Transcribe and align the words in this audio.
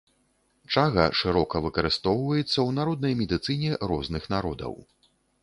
Чага 0.75 1.03
шырока 1.19 1.61
выкарыстоўваецца 1.65 2.47
ў 2.47 2.69
народнай 2.79 3.13
медыцыне 3.21 3.71
розных 3.93 4.23
народаў. 4.35 4.73